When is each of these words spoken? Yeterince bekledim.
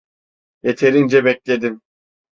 Yeterince 0.63 1.25
bekledim. 1.25 1.81